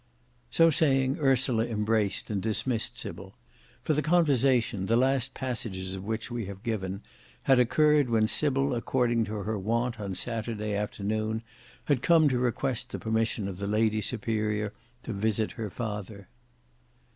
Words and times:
So 0.49 0.71
saying, 0.71 1.19
Ursula 1.19 1.67
embraced 1.67 2.31
and 2.31 2.41
dismissed 2.41 2.97
Sybil; 2.97 3.35
for 3.83 3.93
the 3.93 4.01
conversation, 4.01 4.87
the 4.87 4.95
last 4.97 5.35
passages 5.35 5.93
of 5.93 6.03
which 6.05 6.31
we 6.31 6.47
have 6.47 6.63
given, 6.63 7.03
had 7.43 7.59
Occurred 7.59 8.09
when 8.09 8.27
Sybil 8.27 8.73
according 8.73 9.25
to 9.25 9.33
her 9.35 9.59
wont 9.59 9.99
on 9.99 10.15
Saturday 10.15 10.73
afternoon 10.73 11.43
had 11.85 12.01
come 12.01 12.27
to 12.29 12.39
request 12.39 12.89
the 12.89 12.97
permission 12.97 13.47
of 13.47 13.59
the 13.59 13.67
Lady 13.67 14.01
Superior 14.01 14.73
to 15.03 15.13
visit 15.13 15.51
her 15.51 15.69
father. 15.69 16.27